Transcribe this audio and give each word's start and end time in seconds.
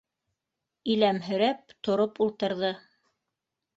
Иләмһерәп 0.93 1.77
тороп 1.89 2.21
ултырҙы. 2.27 2.73